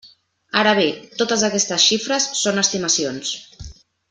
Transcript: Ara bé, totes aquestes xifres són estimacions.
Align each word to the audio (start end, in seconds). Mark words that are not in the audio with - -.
Ara 0.61 0.71
bé, 0.79 0.85
totes 1.19 1.43
aquestes 1.49 1.85
xifres 1.91 2.27
són 2.41 2.63
estimacions. 2.65 3.37